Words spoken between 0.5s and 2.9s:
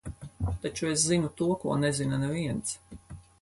Taču es zinu to, ko nezina neviens.